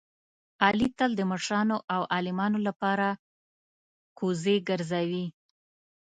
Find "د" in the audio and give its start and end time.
1.17-1.21